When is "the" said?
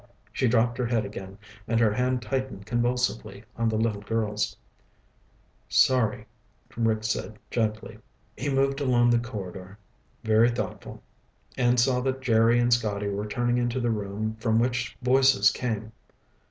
3.69-3.77, 9.11-9.19, 13.79-13.91